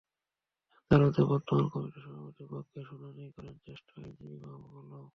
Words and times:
আদালতে 0.91 1.21
বর্তমান 1.23 1.65
কমিটির 1.71 2.03
সভাপতির 2.05 2.47
পক্ষে 2.53 2.79
শুনানি 2.89 3.23
করেন 3.35 3.55
জ্যেষ্ঠ 3.65 3.87
আইনজীবী 3.95 4.37
মাহবুবে 4.43 4.77
আলম। 4.81 5.05